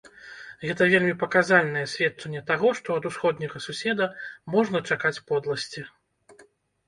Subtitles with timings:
[0.67, 4.07] Гэта вельмі паказальнае сведчанне таго, што ад усходняга суседа
[4.53, 5.81] можна чакаць подласці.